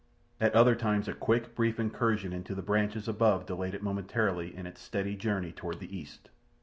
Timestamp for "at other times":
0.39-1.07